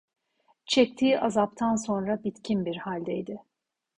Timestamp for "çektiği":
0.65-1.19